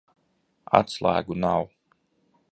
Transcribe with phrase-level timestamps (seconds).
[0.79, 1.69] Atslēgu nav.